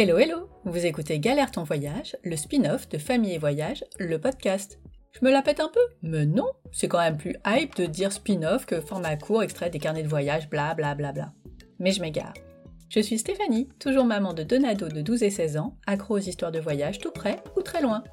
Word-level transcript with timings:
Hello 0.00 0.16
hello 0.16 0.48
Vous 0.64 0.86
écoutez 0.86 1.18
Galère 1.18 1.50
ton 1.50 1.64
voyage, 1.64 2.16
le 2.22 2.36
spin-off 2.36 2.88
de 2.88 2.98
Famille 2.98 3.34
et 3.34 3.38
Voyage, 3.38 3.82
le 3.98 4.20
podcast. 4.20 4.78
Je 5.10 5.24
me 5.24 5.30
la 5.32 5.42
pète 5.42 5.58
un 5.58 5.68
peu 5.74 5.80
Mais 6.02 6.24
non 6.24 6.46
C'est 6.70 6.86
quand 6.86 7.00
même 7.00 7.16
plus 7.16 7.34
hype 7.44 7.74
de 7.74 7.86
dire 7.86 8.12
spin-off 8.12 8.64
que 8.64 8.80
format 8.80 9.16
court 9.16 9.42
extrait 9.42 9.70
des 9.70 9.80
carnets 9.80 10.04
de 10.04 10.08
voyage, 10.08 10.48
bla 10.50 10.72
bla 10.76 10.94
bla 10.94 11.10
bla. 11.10 11.32
Mais 11.80 11.90
je 11.90 12.00
m'égare. 12.00 12.34
Je 12.88 13.00
suis 13.00 13.18
Stéphanie, 13.18 13.70
toujours 13.80 14.04
maman 14.04 14.34
de 14.34 14.44
deux 14.44 14.60
de 14.60 15.00
12 15.00 15.24
et 15.24 15.30
16 15.30 15.56
ans, 15.56 15.76
accro 15.84 16.14
aux 16.14 16.18
histoires 16.18 16.52
de 16.52 16.60
voyage 16.60 17.00
tout 17.00 17.10
près 17.10 17.42
ou 17.56 17.62
très 17.62 17.82
loin. 17.82 18.04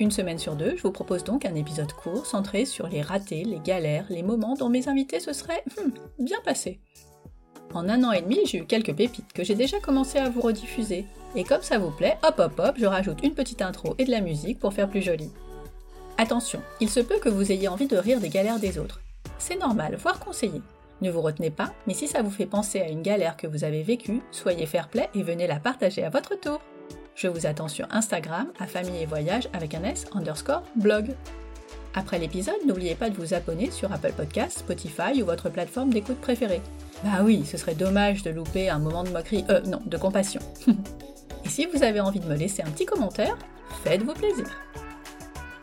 Une 0.00 0.10
semaine 0.10 0.38
sur 0.38 0.56
deux, 0.56 0.76
je 0.76 0.82
vous 0.82 0.90
propose 0.90 1.22
donc 1.22 1.46
un 1.46 1.54
épisode 1.54 1.92
court 1.92 2.26
centré 2.26 2.64
sur 2.64 2.88
les 2.88 3.00
ratés, 3.00 3.44
les 3.44 3.60
galères, 3.60 4.06
les 4.10 4.24
moments 4.24 4.54
dont 4.54 4.70
mes 4.70 4.88
invités 4.88 5.20
se 5.20 5.32
seraient 5.32 5.62
hmm, 5.76 6.24
bien 6.24 6.38
passés. 6.44 6.80
En 7.74 7.88
un 7.88 8.02
an 8.02 8.10
et 8.10 8.22
demi, 8.22 8.38
j'ai 8.44 8.58
eu 8.58 8.66
quelques 8.66 8.96
pépites 8.96 9.32
que 9.32 9.44
j'ai 9.44 9.54
déjà 9.54 9.78
commencé 9.78 10.18
à 10.18 10.28
vous 10.28 10.40
rediffuser. 10.40 11.06
Et 11.34 11.44
comme 11.44 11.62
ça 11.62 11.78
vous 11.78 11.90
plaît, 11.90 12.18
hop 12.22 12.38
hop 12.38 12.58
hop, 12.58 12.76
je 12.78 12.86
rajoute 12.86 13.22
une 13.22 13.34
petite 13.34 13.62
intro 13.62 13.94
et 13.98 14.04
de 14.04 14.10
la 14.10 14.20
musique 14.20 14.58
pour 14.58 14.72
faire 14.72 14.88
plus 14.88 15.02
joli. 15.02 15.30
Attention, 16.16 16.60
il 16.80 16.90
se 16.90 17.00
peut 17.00 17.18
que 17.18 17.28
vous 17.28 17.52
ayez 17.52 17.68
envie 17.68 17.86
de 17.86 17.96
rire 17.96 18.20
des 18.20 18.28
galères 18.28 18.58
des 18.58 18.78
autres. 18.78 19.00
C'est 19.38 19.58
normal, 19.58 19.96
voire 19.96 20.18
conseillé. 20.18 20.60
Ne 21.00 21.10
vous 21.10 21.20
retenez 21.20 21.50
pas, 21.50 21.72
mais 21.86 21.94
si 21.94 22.08
ça 22.08 22.22
vous 22.22 22.30
fait 22.30 22.46
penser 22.46 22.80
à 22.80 22.88
une 22.88 23.02
galère 23.02 23.36
que 23.36 23.46
vous 23.46 23.62
avez 23.62 23.82
vécue, 23.82 24.20
soyez 24.32 24.66
fair 24.66 24.88
play 24.88 25.08
et 25.14 25.22
venez 25.22 25.46
la 25.46 25.60
partager 25.60 26.02
à 26.02 26.10
votre 26.10 26.34
tour. 26.34 26.60
Je 27.14 27.28
vous 27.28 27.46
attends 27.46 27.68
sur 27.68 27.86
Instagram 27.90 28.48
à 28.58 28.66
famille 28.66 29.02
et 29.02 29.06
voyage 29.06 29.48
avec 29.52 29.74
un 29.74 29.84
S 29.84 30.06
underscore 30.12 30.62
blog. 30.76 31.14
Après 31.94 32.18
l'épisode, 32.18 32.66
n'oubliez 32.66 32.94
pas 32.94 33.10
de 33.10 33.16
vous 33.16 33.34
abonner 33.34 33.70
sur 33.70 33.92
Apple 33.92 34.12
Podcasts, 34.16 34.60
Spotify 34.60 35.22
ou 35.22 35.26
votre 35.26 35.50
plateforme 35.50 35.90
d'écoute 35.90 36.20
préférée. 36.20 36.62
Bah 37.04 37.22
oui, 37.22 37.44
ce 37.44 37.56
serait 37.56 37.74
dommage 37.74 38.22
de 38.22 38.30
louper 38.30 38.68
un 38.70 38.78
moment 38.78 39.04
de 39.04 39.10
moquerie, 39.10 39.44
euh 39.50 39.60
non, 39.62 39.80
de 39.86 39.96
compassion. 39.96 40.40
Et 41.48 41.50
si 41.50 41.64
vous 41.64 41.82
avez 41.82 42.00
envie 42.00 42.20
de 42.20 42.26
me 42.26 42.36
laisser 42.36 42.62
un 42.62 42.70
petit 42.70 42.84
commentaire, 42.84 43.38
faites-vous 43.82 44.12
plaisir. 44.12 44.44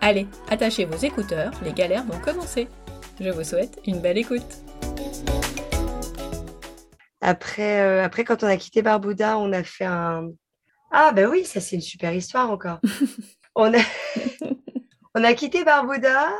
Allez, 0.01 0.25
attachez 0.49 0.83
vos 0.83 0.97
écouteurs, 0.97 1.51
les 1.63 1.73
galères 1.73 2.03
vont 2.03 2.17
commencer. 2.17 2.67
Je 3.21 3.29
vous 3.29 3.43
souhaite 3.43 3.79
une 3.85 3.99
belle 3.99 4.17
écoute. 4.17 4.63
Après, 7.21 7.81
euh, 7.81 8.03
après, 8.03 8.23
quand 8.23 8.43
on 8.43 8.47
a 8.47 8.57
quitté 8.57 8.81
Barbouda, 8.81 9.37
on 9.37 9.53
a 9.53 9.63
fait 9.63 9.85
un. 9.85 10.29
Ah, 10.89 11.11
ben 11.11 11.29
oui, 11.29 11.45
ça, 11.45 11.61
c'est 11.61 11.75
une 11.75 11.83
super 11.83 12.11
histoire 12.15 12.49
encore. 12.49 12.79
on, 13.55 13.71
a... 13.71 13.81
on 15.13 15.23
a 15.23 15.33
quitté 15.35 15.63
Barbouda, 15.63 16.31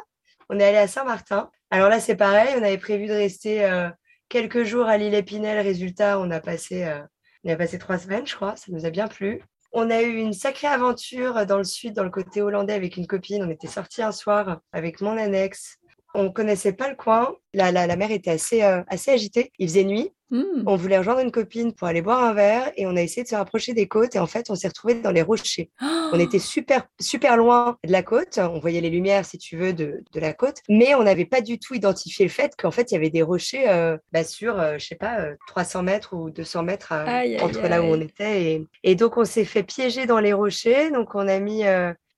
on 0.49 0.59
est 0.59 0.65
allé 0.65 0.77
à 0.77 0.87
Saint-Martin. 0.87 1.51
Alors 1.69 1.89
là, 1.89 1.99
c'est 1.99 2.15
pareil, 2.15 2.55
on 2.57 2.63
avait 2.63 2.79
prévu 2.79 3.05
de 3.05 3.13
rester 3.13 3.63
euh, 3.63 3.89
quelques 4.27 4.63
jours 4.63 4.87
à 4.87 4.97
l'île 4.97 5.13
Épinel. 5.13 5.59
Résultat, 5.59 6.19
on 6.19 6.31
a 6.31 6.39
passé, 6.39 6.85
euh, 6.85 6.99
on 7.45 7.53
a 7.53 7.55
passé 7.55 7.77
trois 7.77 7.97
semaines, 7.97 8.25
je 8.25 8.35
crois. 8.35 8.55
Ça 8.55 8.65
nous 8.69 8.85
a 8.85 8.89
bien 8.89 9.07
plu. 9.07 9.41
On 9.71 9.89
a 9.89 10.01
eu 10.01 10.15
une 10.15 10.33
sacrée 10.33 10.67
aventure 10.67 11.45
dans 11.45 11.57
le 11.57 11.63
sud, 11.63 11.93
dans 11.93 12.03
le 12.03 12.09
côté 12.09 12.41
hollandais, 12.41 12.73
avec 12.73 12.97
une 12.97 13.07
copine. 13.07 13.43
On 13.43 13.49
était 13.49 13.67
sortis 13.67 14.01
un 14.01 14.11
soir 14.11 14.61
avec 14.71 15.01
mon 15.01 15.17
annexe. 15.17 15.77
On 16.15 16.31
connaissait 16.31 16.73
pas 16.73 16.89
le 16.89 16.95
coin. 16.95 17.35
La, 17.53 17.71
la, 17.71 17.87
la 17.87 17.95
mer 17.95 18.11
était 18.11 18.31
assez, 18.31 18.63
euh, 18.63 18.81
assez 18.87 19.11
agitée. 19.11 19.51
Il 19.59 19.67
faisait 19.67 19.83
nuit. 19.83 20.11
Hmm. 20.31 20.63
On 20.65 20.75
voulait 20.75 20.97
rejoindre 20.97 21.19
une 21.19 21.31
copine 21.31 21.71
pour 21.73 21.87
aller 21.87 22.01
boire 22.01 22.23
un 22.23 22.33
verre 22.33 22.71
et 22.77 22.87
on 22.87 22.95
a 22.95 23.01
essayé 23.01 23.23
de 23.23 23.27
se 23.27 23.35
rapprocher 23.35 23.73
des 23.73 23.87
côtes 23.87 24.15
et 24.15 24.19
en 24.19 24.25
fait 24.25 24.49
on 24.49 24.55
s'est 24.55 24.67
retrouvé 24.67 24.95
dans 24.95 25.11
les 25.11 25.21
rochers. 25.21 25.69
On 25.79 26.19
était 26.19 26.39
super 26.39 26.87
super 26.99 27.37
loin 27.37 27.77
de 27.85 27.91
la 27.91 28.01
côte, 28.01 28.39
on 28.39 28.57
voyait 28.57 28.81
les 28.81 28.89
lumières 28.89 29.23
si 29.23 29.37
tu 29.37 29.55
veux 29.55 29.73
de, 29.73 30.03
de 30.11 30.19
la 30.19 30.33
côte, 30.33 30.61
mais 30.67 30.95
on 30.95 31.03
n'avait 31.03 31.25
pas 31.25 31.41
du 31.41 31.59
tout 31.59 31.75
identifié 31.75 32.25
le 32.25 32.31
fait 32.31 32.55
qu'en 32.57 32.71
fait 32.71 32.91
il 32.91 32.95
y 32.95 32.97
avait 32.97 33.11
des 33.11 33.21
rochers 33.21 33.69
euh, 33.69 33.97
bah, 34.11 34.23
sur 34.23 34.59
euh, 34.59 34.79
je 34.79 34.87
sais 34.87 34.95
pas 34.95 35.19
euh, 35.19 35.35
300 35.47 35.83
mètres 35.83 36.15
ou 36.15 36.31
200 36.31 36.63
mètres 36.63 36.91
Aïe, 36.91 37.35
aïe, 37.35 37.41
entre 37.41 37.61
là 37.61 37.83
où 37.83 37.85
on 37.85 38.01
était 38.01 38.43
et, 38.43 38.67
et 38.83 38.95
donc 38.95 39.17
on 39.17 39.25
s'est 39.25 39.45
fait 39.45 39.63
piéger 39.63 40.07
dans 40.07 40.19
les 40.19 40.33
rochers, 40.33 40.89
donc 40.89 41.13
on 41.13 41.27
a 41.27 41.39
mis 41.39 41.63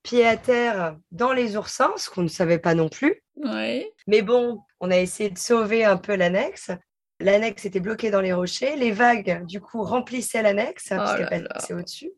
euh, 0.07 0.17
pied 0.17 0.25
à 0.27 0.37
terre 0.37 0.97
dans 1.11 1.33
les 1.33 1.57
oursins, 1.57 1.93
ce 1.97 2.09
qu'on 2.09 2.23
ne 2.23 2.27
savait 2.27 2.59
pas 2.59 2.73
non 2.75 2.89
plus. 2.89 3.23
Ouais. 3.35 3.91
Mais 4.07 4.21
bon, 4.21 4.59
on 4.79 4.91
a 4.91 4.97
essayé 4.97 5.29
de 5.29 5.37
sauver 5.37 5.85
un 5.85 5.97
peu 5.97 6.15
l'annexe. 6.15 6.71
L'annexe 7.19 7.65
était 7.65 7.79
bloquée 7.79 8.11
dans 8.11 8.21
les 8.21 8.33
rochers. 8.33 8.75
Les 8.75 8.91
vagues, 8.91 9.45
du 9.45 9.59
coup, 9.59 9.83
remplissaient 9.83 10.41
l'annexe 10.41 10.89
parce 10.89 11.19
Oh 11.19 11.25
qu'elle 11.27 11.47
au-dessus. 11.75 12.11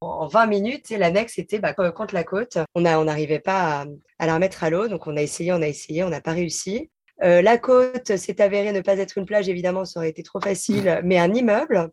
En 0.00 0.26
20 0.26 0.46
minutes, 0.46 0.90
l'annexe 0.90 1.38
était 1.38 1.58
bah, 1.58 1.72
co- 1.72 1.90
contre 1.92 2.14
la 2.14 2.22
côte. 2.22 2.58
On 2.74 2.82
n'arrivait 2.82 3.40
pas 3.40 3.80
à, 3.82 3.86
à 4.18 4.26
la 4.26 4.34
remettre 4.34 4.62
à 4.62 4.70
l'eau. 4.70 4.88
Donc, 4.88 5.06
on 5.06 5.16
a 5.16 5.22
essayé, 5.22 5.52
on 5.52 5.62
a 5.62 5.66
essayé, 5.66 6.04
on 6.04 6.10
n'a 6.10 6.20
pas 6.20 6.32
réussi. 6.32 6.90
Euh, 7.22 7.40
la 7.42 7.56
côte 7.58 8.16
s'est 8.16 8.42
avérée 8.42 8.72
ne 8.72 8.82
pas 8.82 8.98
être 8.98 9.16
une 9.18 9.24
plage, 9.24 9.48
évidemment, 9.48 9.84
ça 9.86 10.00
aurait 10.00 10.10
été 10.10 10.22
trop 10.22 10.40
facile, 10.40 11.00
mais 11.04 11.18
un 11.18 11.32
immeuble. 11.32 11.90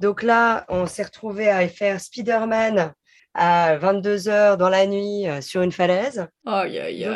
Donc 0.00 0.22
là, 0.22 0.64
on 0.68 0.86
s'est 0.86 1.02
retrouvé 1.02 1.48
à 1.48 1.66
faire 1.68 2.00
Spider-Man 2.00 2.92
à 3.34 3.76
22 3.76 4.28
heures 4.28 4.56
dans 4.56 4.68
la 4.68 4.86
nuit 4.86 5.28
euh, 5.28 5.40
sur 5.40 5.62
une 5.62 5.72
falaise. 5.72 6.26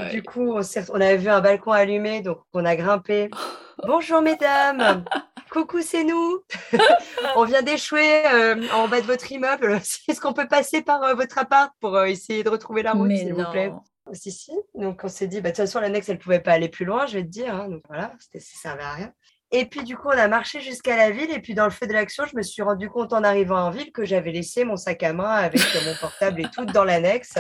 Donc, 0.05 0.11
du 0.11 0.23
coup, 0.23 0.55
on, 0.55 1.01
avait 1.01 1.17
vu 1.17 1.29
un 1.29 1.41
balcon 1.41 1.73
allumé, 1.73 2.23
donc 2.23 2.39
on 2.53 2.65
a 2.65 2.77
grimpé. 2.77 3.31
Bonjour 3.87 4.23
mesdames, 4.23 5.05
coucou 5.51 5.83
c'est 5.83 6.05
nous. 6.05 6.43
on 7.37 7.45
vient 7.45 7.63
d'échouer 7.63 8.27
euh, 8.27 8.63
en 8.73 8.89
bas 8.89 9.03
de 9.03 9.07
votre 9.07 9.31
immeuble. 9.31 9.81
Est-ce 10.09 10.21
qu'on 10.21 10.33
peut 10.33 10.49
passer 10.49 10.81
par 10.81 11.03
euh, 11.03 11.15
votre 11.15 11.39
appart 11.39 11.71
pour 11.81 12.01
essayer 12.05 12.43
de 12.43 12.49
retrouver 12.49 12.83
la 12.83 12.93
route, 12.93 13.11
s'il 13.11 13.35
vous 13.35 13.45
plaît? 13.51 13.71
Si, 14.13 14.33
si. 14.33 14.53
Donc 14.75 15.01
on 15.03 15.09
s'est 15.09 15.27
dit, 15.27 15.41
bah, 15.41 15.51
de 15.51 15.57
toute 15.57 15.65
façon, 15.65 15.81
l'annexe, 15.81 16.09
elle 16.09 16.19
pouvait 16.19 16.41
pas 16.41 16.53
aller 16.53 16.69
plus 16.69 16.85
loin, 16.85 17.07
je 17.07 17.19
vais 17.19 17.25
te 17.25 17.29
dire. 17.29 17.55
hein. 17.55 17.69
Donc 17.69 17.83
voilà, 17.89 18.13
ça 18.19 18.39
servait 18.41 18.83
à 18.83 18.93
rien. 18.93 19.13
Et 19.53 19.67
puis 19.67 19.83
du 19.85 19.97
coup, 19.97 20.09
on 20.09 20.19
a 20.19 20.29
marché 20.29 20.61
jusqu'à 20.61 20.97
la 20.97 21.11
ville. 21.11 21.31
Et 21.31 21.41
puis 21.41 21.55
dans 21.55 21.65
le 21.65 21.71
feu 21.71 21.87
de 21.87 21.93
l'action, 21.93 22.25
je 22.27 22.37
me 22.37 22.43
suis 22.43 22.63
rendu 22.63 22.89
compte 22.89 23.13
en 23.13 23.23
arrivant 23.23 23.59
en 23.59 23.71
ville 23.71 23.93
que 23.93 24.05
j'avais 24.05 24.33
laissé 24.33 24.65
mon 24.65 24.77
sac 24.77 25.03
à 25.03 25.13
main 25.13 25.31
avec 25.31 25.61
euh, 25.61 25.79
mon 25.87 25.95
portable 26.01 26.41
et 26.41 26.47
tout 26.53 26.65
dans 26.65 26.85
l'annexe. 26.85 27.35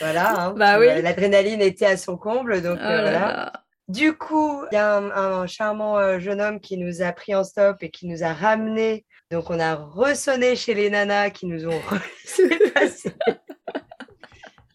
Voilà. 0.00 0.46
hein. 0.46 0.54
Bah 0.56 0.78
oui. 0.78 0.86
L'adrénaline 1.02 1.60
était 1.62 1.86
à 1.86 1.96
son 1.96 2.16
comble. 2.16 2.62
Donc 2.62 2.78
Oh 2.80 2.84
euh, 2.84 2.96
là 2.96 3.00
voilà. 3.02 3.20
là. 3.20 3.52
Du 3.88 4.14
coup, 4.16 4.64
il 4.72 4.74
y 4.74 4.78
a 4.78 4.96
un, 4.96 5.10
un 5.12 5.46
charmant 5.46 5.96
euh, 5.98 6.18
jeune 6.18 6.40
homme 6.40 6.60
qui 6.60 6.76
nous 6.76 7.02
a 7.02 7.12
pris 7.12 7.36
en 7.36 7.44
stop 7.44 7.76
et 7.82 7.90
qui 7.90 8.08
nous 8.08 8.24
a 8.24 8.32
ramenés. 8.32 9.06
Donc, 9.30 9.48
on 9.50 9.58
a 9.60 9.74
ressonné 9.76 10.56
chez 10.56 10.74
les 10.74 10.90
nanas 10.90 11.30
qui 11.30 11.46
nous 11.46 11.66
ont 11.68 11.80
laissé 12.24 12.48
passer. 12.74 13.12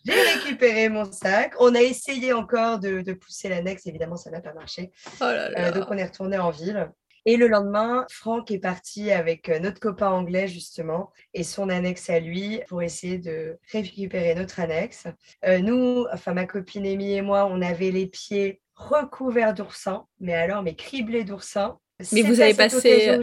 J'ai 0.06 0.14
récupéré 0.14 0.90
mon 0.90 1.12
sac. 1.12 1.54
On 1.60 1.76
a 1.76 1.82
essayé 1.82 2.34
encore 2.34 2.80
de, 2.80 3.02
de 3.02 3.14
pousser 3.14 3.50
l'annexe. 3.50 3.86
Évidemment, 3.86 4.16
ça 4.18 4.32
n'a 4.32 4.42
pas 4.42 4.54
marché. 4.54 4.92
Oh 5.20 5.26
là 5.26 5.50
Euh, 5.58 5.72
donc, 5.72 5.86
on 5.90 5.98
est 5.98 6.06
retourné 6.06 6.38
en 6.38 6.50
ville. 6.50 6.90
Et 7.26 7.38
le 7.38 7.48
lendemain, 7.48 8.08
Franck 8.10 8.50
est 8.50 8.58
parti 8.58 9.12
avec 9.12 9.48
euh, 9.50 9.60
notre 9.60 9.80
copain 9.80 10.10
anglais, 10.10 10.48
justement, 10.48 11.12
et 11.36 11.44
son 11.44 11.70
annexe 11.70 12.10
à 12.10 12.20
lui 12.20 12.62
pour 12.68 12.82
essayer 12.82 13.20
de 13.20 13.60
récupérer 13.72 14.34
notre 14.34 14.60
annexe. 14.60 15.04
Euh, 15.46 15.60
nous, 15.60 16.08
enfin, 16.12 16.34
ma 16.34 16.46
copine 16.46 16.84
Amy 16.86 17.14
et 17.14 17.22
moi, 17.22 17.46
on 17.46 17.62
avait 17.62 17.92
les 17.92 18.08
pieds 18.08 18.60
recouverts 18.74 19.54
d'oursins, 19.54 20.08
mais 20.20 20.34
alors, 20.34 20.64
mais 20.64 20.74
criblés 20.74 21.24
d'oursins. 21.24 21.78
Mais 22.12 22.24
vous 22.24 22.42
avez 22.42 22.56
passé- 22.56 22.78
occasion 23.12 23.22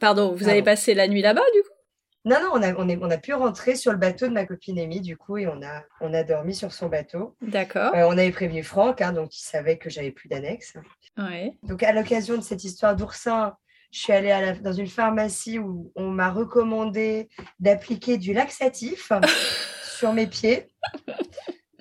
Pardon, 0.00 0.32
vous 0.34 0.48
avez 0.48 0.62
passé 0.62 0.94
la 0.94 1.06
nuit 1.06 1.20
là-bas 1.20 1.42
du 1.54 1.60
coup? 1.62 1.69
Non, 2.26 2.36
non, 2.42 2.50
on 2.52 2.62
a, 2.62 2.74
on, 2.74 2.88
est- 2.88 2.98
on 3.00 3.10
a 3.10 3.16
pu 3.16 3.32
rentrer 3.32 3.76
sur 3.76 3.92
le 3.92 3.98
bateau 3.98 4.28
de 4.28 4.32
ma 4.34 4.44
copine 4.44 4.78
Amy, 4.78 5.00
du 5.00 5.16
coup, 5.16 5.38
et 5.38 5.46
on 5.46 5.62
a, 5.62 5.82
on 6.02 6.12
a 6.12 6.22
dormi 6.22 6.54
sur 6.54 6.72
son 6.72 6.88
bateau. 6.88 7.34
D'accord. 7.40 7.94
Euh, 7.94 8.04
on 8.06 8.12
avait 8.12 8.30
prévenu 8.30 8.62
Franck, 8.62 9.00
hein, 9.00 9.12
donc 9.12 9.34
il 9.36 9.42
savait 9.42 9.78
que 9.78 9.88
j'avais 9.88 10.10
plus 10.10 10.28
d'annexe. 10.28 10.74
Ouais. 11.16 11.52
Donc, 11.62 11.82
à 11.82 11.92
l'occasion 11.92 12.36
de 12.36 12.42
cette 12.42 12.62
histoire 12.64 12.94
d'oursin, 12.94 13.54
je 13.90 14.00
suis 14.00 14.12
allée 14.12 14.30
à 14.30 14.40
la- 14.40 14.52
dans 14.52 14.72
une 14.74 14.86
pharmacie 14.86 15.58
où 15.58 15.90
on 15.96 16.10
m'a 16.10 16.30
recommandé 16.30 17.28
d'appliquer 17.58 18.18
du 18.18 18.34
laxatif 18.34 19.10
sur 19.82 20.12
mes 20.12 20.26
pieds. 20.26 20.68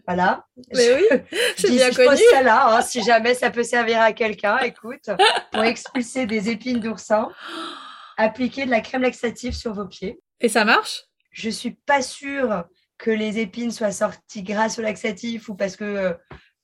Voilà. 0.07 0.45
Mais 0.73 0.95
oui, 0.95 1.19
c'est 1.55 1.69
bien 1.69 1.91
je 1.91 1.95
pose 1.97 2.05
connu. 2.07 2.21
ça 2.31 2.41
là, 2.41 2.77
hein, 2.77 2.81
si 2.81 3.03
jamais 3.03 3.35
ça 3.35 3.51
peut 3.51 3.61
servir 3.63 4.01
à 4.01 4.11
quelqu'un, 4.13 4.57
écoute, 4.59 5.09
pour 5.51 5.63
expulser 5.63 6.25
des 6.25 6.49
épines 6.49 6.79
d'oursin, 6.79 7.29
appliquez 8.17 8.65
de 8.65 8.71
la 8.71 8.81
crème 8.81 9.03
laxative 9.03 9.53
sur 9.53 9.73
vos 9.73 9.85
pieds. 9.85 10.19
Et 10.41 10.49
ça 10.49 10.65
marche? 10.65 11.03
Je 11.31 11.49
suis 11.49 11.71
pas 11.71 12.01
sûre 12.01 12.65
que 12.97 13.11
les 13.11 13.39
épines 13.39 13.71
soient 13.71 13.91
sorties 13.91 14.43
grâce 14.43 14.79
au 14.79 14.81
laxatif 14.81 15.49
ou 15.49 15.55
parce 15.55 15.75
que 15.75 15.83
euh, 15.83 16.13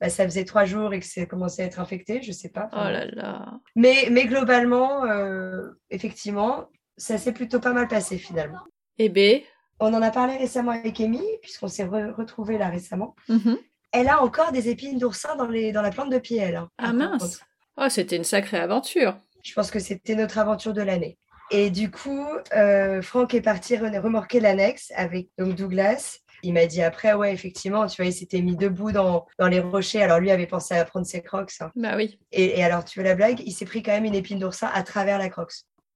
bah, 0.02 0.10
ça 0.10 0.26
faisait 0.26 0.44
trois 0.46 0.66
jours 0.66 0.94
et 0.94 1.00
que 1.00 1.06
c'est 1.06 1.28
commencé 1.28 1.62
à 1.62 1.66
être 1.66 1.80
infecté, 1.80 2.22
je 2.22 2.32
sais 2.32 2.50
pas. 2.50 2.70
Oh 2.74 2.76
là 2.78 3.06
là. 3.06 3.60
Mais, 3.76 4.08
mais 4.12 4.26
globalement, 4.26 5.06
euh, 5.06 5.70
effectivement, 5.90 6.70
ça 6.98 7.18
s'est 7.18 7.32
plutôt 7.34 7.60
pas 7.60 7.74
mal 7.74 7.88
passé 7.88 8.18
finalement. 8.18 8.60
Et 8.98 9.10
B? 9.10 9.44
On 9.80 9.94
en 9.94 10.02
a 10.02 10.12
parlé 10.12 10.38
récemment 10.38 10.72
avec 10.72 11.00
Amy, 11.02 11.22
puisqu'on 11.42 11.68
s'est 11.68 11.86
re- 11.86 12.14
retrouvés 12.14 12.58
là 12.58 12.70
récemment. 12.70 13.16
Mhm. 13.30 13.58
Elle 13.92 14.08
a 14.10 14.22
encore 14.22 14.52
des 14.52 14.68
épines 14.70 14.98
d'oursin 15.00 15.36
dans, 15.38 15.48
les, 15.48 15.72
dans 15.72 15.82
la 15.82 15.92
plante 15.92 16.10
de 16.10 16.20
pied, 16.20 16.38
elle. 16.40 16.56
hein, 16.58 16.70
Ah 16.78 16.92
mince. 16.94 17.40
Oh, 17.78 17.88
c'était 17.90 18.16
une 18.18 18.24
sacrée 18.26 18.58
aventure. 18.58 19.18
Je 19.44 19.54
pense 19.54 19.72
que 19.72 19.80
c'était 19.80 20.16
notre 20.16 20.38
aventure 20.38 20.74
de 20.74 20.82
l'année. 20.82 21.18
Et 21.52 21.70
du 21.70 21.92
coup, 21.92 22.26
euh, 22.56 23.02
Franck 23.02 23.34
est 23.34 23.42
parti 23.42 23.76
re- 23.76 24.00
remorquer 24.00 24.40
l'annexe 24.40 24.92
avec 24.96 25.30
donc 25.38 25.56
Douglas. 25.56 26.20
Il 26.44 26.54
m'a 26.54 26.66
dit 26.66 26.82
après, 26.82 27.14
ouais, 27.14 27.34
effectivement, 27.34 27.88
tu 27.88 28.02
vois, 28.02 28.06
il 28.10 28.14
s'était 28.14 28.42
mis 28.42 28.56
debout 28.56 28.92
dans, 28.92 29.26
dans 29.40 29.48
les 29.48 29.60
rochers. 29.60 30.02
Alors 30.04 30.20
lui 30.20 30.32
avait 30.32 30.48
pensé 30.48 30.76
à 30.76 30.86
prendre 30.86 31.06
ses 31.06 31.22
crocs. 31.22 31.52
hein. 31.62 31.72
Bah 31.76 31.94
oui. 31.96 32.20
Et, 32.32 32.60
et 32.60 32.64
alors, 32.64 32.84
tu 32.86 33.00
veux 33.00 33.06
la 33.06 33.16
blague? 33.16 33.42
Il 33.46 33.52
s'est 33.52 33.66
pris 33.66 33.82
quand 33.84 33.92
même 33.94 34.06
une 34.06 34.16
épine 34.16 34.40
d'oursin 34.40 34.70
à 34.74 34.84
travers 34.84 35.18
la 35.18 35.30
crocs. 35.30 35.54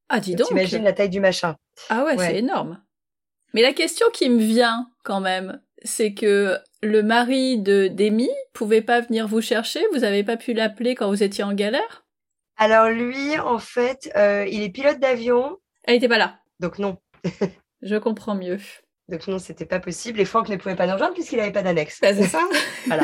Ah, 0.08 0.20
dis 0.20 0.32
Donc, 0.32 0.40
donc. 0.40 0.48
T'imagines 0.50 0.84
la 0.84 0.94
taille 0.94 1.10
du 1.10 1.20
machin. 1.20 1.56
Ah 1.90 2.04
ouais, 2.06 2.16
Ouais. 2.16 2.28
c'est 2.28 2.38
énorme. 2.38 2.82
Mais 3.54 3.62
la 3.62 3.74
question 3.74 4.08
qui 4.14 4.30
me 4.30 4.40
vient 4.42 4.90
quand 5.04 5.20
même, 5.20 5.62
c'est 5.84 6.14
que 6.14 6.58
le 6.82 7.04
mari 7.04 7.60
de 7.60 7.88
Demi 7.88 8.30
pouvait 8.54 8.82
pas 8.82 9.02
venir 9.02 9.28
vous 9.28 9.42
chercher, 9.42 9.82
vous 9.94 10.04
avez 10.04 10.24
pas 10.24 10.38
pu 10.38 10.54
l'appeler 10.54 10.96
quand 10.96 11.10
vous 11.10 11.22
étiez 11.24 11.44
en 11.44 11.54
galère? 11.54 12.06
Alors 12.60 12.90
lui, 12.90 13.40
en 13.40 13.58
fait, 13.58 14.12
euh, 14.18 14.46
il 14.48 14.62
est 14.62 14.70
pilote 14.70 15.00
d'avion. 15.00 15.58
Elle 15.86 15.96
était 15.96 16.10
pas 16.10 16.18
là. 16.18 16.40
Donc 16.60 16.78
non. 16.78 16.98
Je 17.82 17.96
comprends 17.96 18.36
mieux. 18.36 18.58
Donc 19.08 19.28
non, 19.28 19.40
c'était 19.40 19.66
pas 19.66 19.80
possible. 19.80 20.20
Et 20.20 20.26
Franck 20.26 20.50
ne 20.50 20.58
pouvait 20.58 20.76
pas 20.76 20.86
nous 20.86 20.94
rejoindre 20.94 21.14
puisqu'il 21.14 21.38
n'avait 21.38 21.54
pas 21.54 21.64
d'annexe. 21.64 22.02
Bah, 22.02 22.14
c'est 22.14 22.28
ça. 22.28 22.42
voilà. 22.88 23.04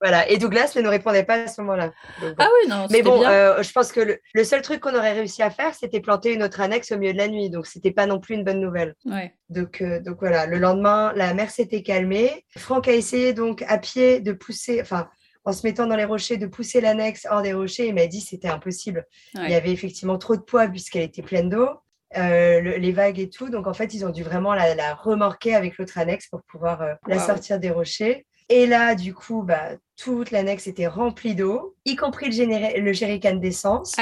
Voilà. 0.00 0.30
Et 0.30 0.38
Douglas 0.38 0.72
ne 0.76 0.82
nous 0.82 0.90
répondait 0.90 1.24
pas 1.24 1.34
à 1.34 1.48
ce 1.48 1.60
moment-là. 1.62 1.92
Ah 2.38 2.48
oui, 2.62 2.70
non. 2.70 2.86
Mais 2.90 3.02
bon, 3.02 3.18
bien. 3.18 3.30
euh, 3.30 3.62
je 3.62 3.72
pense 3.72 3.90
que 3.90 4.18
le, 4.32 4.44
seul 4.44 4.62
truc 4.62 4.80
qu'on 4.80 4.94
aurait 4.94 5.14
réussi 5.14 5.42
à 5.42 5.50
faire, 5.50 5.74
c'était 5.74 6.00
planter 6.00 6.32
une 6.32 6.44
autre 6.44 6.60
annexe 6.60 6.92
au 6.92 6.98
milieu 6.98 7.12
de 7.12 7.18
la 7.18 7.28
nuit. 7.28 7.50
Donc, 7.50 7.66
c'était 7.66 7.90
pas 7.90 8.06
non 8.06 8.20
plus 8.20 8.36
une 8.36 8.44
bonne 8.44 8.60
nouvelle. 8.60 8.94
Ouais. 9.04 9.34
Donc, 9.48 9.80
euh, 9.82 10.00
donc 10.00 10.18
voilà. 10.20 10.46
Le 10.46 10.58
lendemain, 10.58 11.12
la 11.16 11.34
mer 11.34 11.50
s'était 11.50 11.82
calmée. 11.82 12.44
Franck 12.56 12.86
a 12.88 12.92
essayé 12.92 13.32
donc 13.32 13.64
à 13.66 13.78
pied 13.78 14.20
de 14.20 14.32
pousser, 14.32 14.80
enfin, 14.80 15.08
en 15.46 15.52
se 15.52 15.66
mettant 15.66 15.86
dans 15.86 15.96
les 15.96 16.04
rochers, 16.04 16.36
de 16.36 16.46
pousser 16.46 16.82
l'annexe 16.82 17.26
hors 17.30 17.40
des 17.40 17.54
rochers. 17.54 17.88
Il 17.88 17.94
m'a 17.94 18.06
dit 18.06 18.20
que 18.22 18.28
c'était 18.28 18.48
impossible. 18.48 19.06
Ouais. 19.34 19.42
Il 19.44 19.50
y 19.50 19.54
avait 19.54 19.72
effectivement 19.72 20.18
trop 20.18 20.36
de 20.36 20.42
poids 20.42 20.68
puisqu'elle 20.68 21.04
était 21.04 21.22
pleine 21.22 21.48
d'eau. 21.48 21.68
Euh, 22.16 22.60
le- 22.60 22.76
les 22.76 22.92
vagues 22.92 23.18
et 23.18 23.28
tout. 23.30 23.48
Donc, 23.48 23.66
en 23.66 23.74
fait, 23.74 23.92
ils 23.94 24.04
ont 24.06 24.10
dû 24.10 24.22
vraiment 24.22 24.54
la, 24.54 24.74
la 24.74 24.94
remorquer 24.94 25.54
avec 25.54 25.76
l'autre 25.78 25.98
annexe 25.98 26.28
pour 26.28 26.42
pouvoir 26.42 26.82
euh, 26.82 26.92
la 27.08 27.16
Wow. 27.16 27.26
sortir 27.26 27.58
des 27.58 27.70
rochers. 27.70 28.26
Et 28.48 28.66
là, 28.66 28.94
du 28.94 29.12
coup, 29.12 29.42
bah, 29.42 29.70
toute 29.96 30.30
l'annexe 30.30 30.68
était 30.68 30.86
remplie 30.86 31.34
d'eau, 31.34 31.74
y 31.84 31.96
compris 31.96 32.30
le, 32.30 32.80
le 32.80 32.92
jerrycan 32.92 33.34
d'essence. 33.36 33.94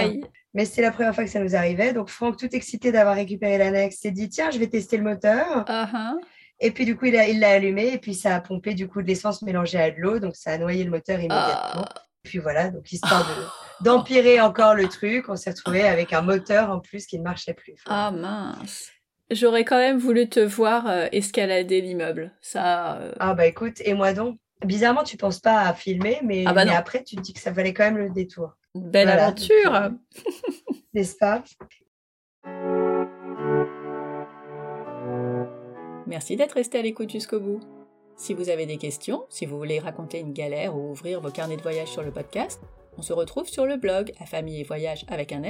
Mais 0.52 0.66
c'était 0.66 0.82
la 0.82 0.90
première 0.92 1.14
fois 1.14 1.24
que 1.24 1.30
ça 1.30 1.40
nous 1.40 1.56
arrivait. 1.56 1.92
Donc, 1.94 2.10
Franck, 2.10 2.36
tout 2.36 2.54
excité 2.54 2.92
d'avoir 2.92 3.14
récupéré 3.16 3.56
l'annexe, 3.58 3.96
s'est 4.00 4.10
dit 4.10 4.28
Tiens, 4.28 4.50
je 4.50 4.58
vais 4.58 4.68
tester 4.68 4.98
le 4.98 5.02
moteur. 5.02 5.64
Ah. 5.66 6.14
Et 6.64 6.70
puis, 6.70 6.84
du 6.86 6.96
coup, 6.96 7.04
il 7.04 7.38
l'a 7.40 7.50
allumé. 7.50 7.92
Et 7.92 7.98
puis, 7.98 8.14
ça 8.14 8.34
a 8.34 8.40
pompé 8.40 8.74
du 8.74 8.88
coup 8.88 9.02
de 9.02 9.06
l'essence 9.06 9.42
mélangée 9.42 9.78
à 9.78 9.90
de 9.90 9.96
l'eau. 9.98 10.18
Donc, 10.18 10.34
ça 10.34 10.52
a 10.52 10.58
noyé 10.58 10.82
le 10.82 10.90
moteur 10.90 11.18
immédiatement. 11.18 11.84
Ah. 11.86 11.94
Et 12.24 12.28
puis 12.30 12.38
voilà, 12.38 12.70
donc 12.70 12.90
histoire 12.90 13.22
de- 13.22 13.84
d'empirer 13.84 14.40
encore 14.40 14.74
le 14.74 14.88
truc, 14.88 15.28
on 15.28 15.36
s'est 15.36 15.50
retrouvé 15.50 15.82
avec 15.86 16.14
un 16.14 16.22
moteur 16.22 16.70
en 16.70 16.80
plus 16.80 17.06
qui 17.06 17.18
ne 17.18 17.22
marchait 17.22 17.52
plus. 17.52 17.74
Ah 17.84 18.10
mince. 18.12 18.90
J'aurais 19.30 19.64
quand 19.64 19.76
même 19.76 19.98
voulu 19.98 20.26
te 20.30 20.40
voir 20.40 20.88
euh, 20.88 21.06
escalader 21.12 21.82
l'immeuble. 21.82 22.32
Ça. 22.40 22.96
euh, 22.96 23.12
Ah 23.20 23.34
bah 23.34 23.44
écoute, 23.46 23.82
et 23.84 23.92
moi 23.92 24.14
donc? 24.14 24.38
Bizarrement, 24.64 25.02
tu 25.04 25.18
penses 25.18 25.40
pas 25.40 25.60
à 25.60 25.74
filmer, 25.74 26.20
mais, 26.24 26.44
Ah 26.46 26.54
bah 26.54 26.64
mais 26.64 26.74
après, 26.74 27.04
tu 27.04 27.16
te 27.16 27.20
dis 27.20 27.34
que 27.34 27.40
ça 27.40 27.50
valait 27.50 27.74
quand 27.74 27.84
même 27.84 27.98
le 27.98 28.08
détour, 28.08 28.54
Belle 28.74 29.08
Voilà, 29.08 29.26
aventure. 29.26 29.72
donc, 29.90 29.98
n'est-ce 30.94 31.16
pas? 31.16 31.44
Merci 36.06 36.36
d'être 36.36 36.52
resté 36.52 36.78
à 36.78 36.82
l'écoute 36.82 37.10
jusqu'au 37.10 37.40
bout. 37.40 37.60
Si 38.16 38.34
vous 38.34 38.48
avez 38.48 38.66
des 38.66 38.76
questions, 38.76 39.24
si 39.28 39.46
vous 39.46 39.56
voulez 39.56 39.78
raconter 39.78 40.20
une 40.20 40.32
galère 40.32 40.76
ou 40.76 40.90
ouvrir 40.90 41.20
vos 41.20 41.30
carnets 41.30 41.56
de 41.56 41.62
voyage 41.62 41.88
sur 41.88 42.02
le 42.02 42.12
podcast, 42.12 42.60
on 42.96 43.02
se 43.02 43.12
retrouve 43.12 43.48
sur 43.48 43.66
le 43.66 43.76
blog 43.76 44.12
à 44.20 44.26
famille 44.26 44.60
et 44.60 44.64
voyage 44.64 45.04
avec 45.08 45.32
un 45.32 45.42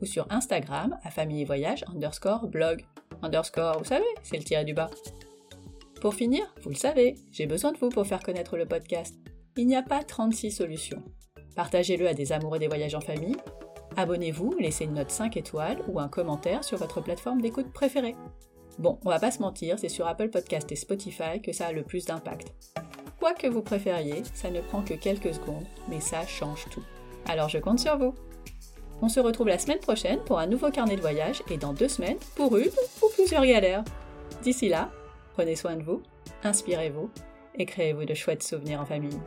ou 0.00 0.06
sur 0.06 0.26
Instagram 0.30 0.96
à 1.02 1.10
famille 1.10 1.42
et 1.42 1.44
voyage 1.44 1.84
underscore 1.92 2.46
blog. 2.46 2.84
Underscore, 3.22 3.78
vous 3.78 3.84
savez, 3.84 4.04
c'est 4.22 4.36
le 4.36 4.44
tiré 4.44 4.64
du 4.64 4.74
bas. 4.74 4.90
Pour 6.00 6.14
finir, 6.14 6.42
vous 6.62 6.70
le 6.70 6.76
savez, 6.76 7.16
j'ai 7.32 7.46
besoin 7.46 7.72
de 7.72 7.78
vous 7.78 7.88
pour 7.88 8.06
faire 8.06 8.22
connaître 8.22 8.56
le 8.56 8.66
podcast. 8.66 9.16
Il 9.56 9.66
n'y 9.66 9.76
a 9.76 9.82
pas 9.82 10.04
36 10.04 10.52
solutions. 10.52 11.02
Partagez-le 11.56 12.06
à 12.06 12.14
des 12.14 12.30
amoureux 12.30 12.60
des 12.60 12.68
voyages 12.68 12.94
en 12.94 13.00
famille. 13.00 13.36
Abonnez-vous, 13.96 14.54
laissez 14.60 14.84
une 14.84 14.94
note 14.94 15.10
5 15.10 15.36
étoiles 15.36 15.82
ou 15.88 15.98
un 15.98 16.08
commentaire 16.08 16.62
sur 16.62 16.78
votre 16.78 17.00
plateforme 17.00 17.40
d'écoute 17.40 17.72
préférée. 17.72 18.14
Bon, 18.78 18.96
on 19.04 19.10
va 19.10 19.18
pas 19.18 19.32
se 19.32 19.40
mentir, 19.40 19.76
c'est 19.78 19.88
sur 19.88 20.06
Apple 20.06 20.28
Podcast 20.28 20.70
et 20.70 20.76
Spotify 20.76 21.42
que 21.42 21.52
ça 21.52 21.66
a 21.66 21.72
le 21.72 21.82
plus 21.82 22.04
d'impact. 22.04 22.52
Quoi 23.18 23.34
que 23.34 23.48
vous 23.48 23.62
préfériez, 23.62 24.22
ça 24.34 24.50
ne 24.50 24.60
prend 24.60 24.82
que 24.82 24.94
quelques 24.94 25.34
secondes, 25.34 25.66
mais 25.88 26.00
ça 26.00 26.24
change 26.26 26.66
tout. 26.70 26.84
Alors 27.26 27.48
je 27.48 27.58
compte 27.58 27.80
sur 27.80 27.98
vous. 27.98 28.14
On 29.02 29.08
se 29.08 29.18
retrouve 29.18 29.48
la 29.48 29.58
semaine 29.58 29.80
prochaine 29.80 30.20
pour 30.20 30.38
un 30.38 30.46
nouveau 30.46 30.70
carnet 30.70 30.94
de 30.94 31.00
voyage 31.00 31.42
et 31.50 31.56
dans 31.56 31.72
deux 31.72 31.88
semaines 31.88 32.18
pour 32.36 32.56
une 32.56 32.70
ou 33.02 33.08
plusieurs 33.14 33.44
galères. 33.44 33.84
D'ici 34.42 34.68
là, 34.68 34.90
prenez 35.34 35.56
soin 35.56 35.74
de 35.74 35.82
vous, 35.82 36.00
inspirez-vous 36.44 37.10
et 37.56 37.66
créez-vous 37.66 38.04
de 38.04 38.14
chouettes 38.14 38.44
souvenirs 38.44 38.80
en 38.80 38.86
famille. 38.86 39.18